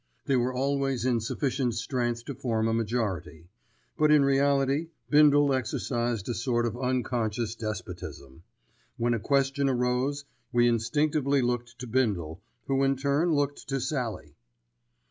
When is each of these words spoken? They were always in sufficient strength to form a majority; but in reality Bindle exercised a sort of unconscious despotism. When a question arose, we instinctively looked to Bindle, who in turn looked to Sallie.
They 0.25 0.35
were 0.35 0.51
always 0.51 1.05
in 1.05 1.19
sufficient 1.19 1.75
strength 1.75 2.25
to 2.25 2.33
form 2.33 2.67
a 2.67 2.73
majority; 2.73 3.49
but 3.99 4.09
in 4.09 4.25
reality 4.25 4.89
Bindle 5.11 5.53
exercised 5.53 6.27
a 6.27 6.33
sort 6.33 6.65
of 6.65 6.75
unconscious 6.75 7.53
despotism. 7.53 8.41
When 8.97 9.13
a 9.13 9.19
question 9.19 9.69
arose, 9.69 10.25
we 10.51 10.67
instinctively 10.67 11.43
looked 11.43 11.77
to 11.77 11.85
Bindle, 11.85 12.41
who 12.65 12.81
in 12.81 12.95
turn 12.95 13.35
looked 13.35 13.69
to 13.69 13.79
Sallie. 13.79 14.33